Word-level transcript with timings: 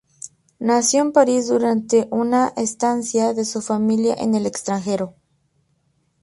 Nació 0.57 1.03
en 1.03 1.11
París 1.11 1.47
durante 1.47 2.07
una 2.09 2.53
estancia 2.57 3.35
de 3.35 3.45
su 3.45 3.61
familia 3.61 4.15
en 4.17 4.33
el 4.33 4.47
extranjero. 4.47 5.13